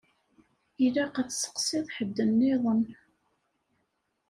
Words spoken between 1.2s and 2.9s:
ad testeqsiḍ ḥedd-nniḍen.